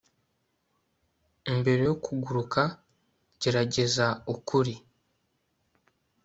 mbere 1.59 1.81
yo 1.89 1.95
kuguruka, 2.03 2.61
gerageza 3.41 4.07
ukuri 4.33 4.75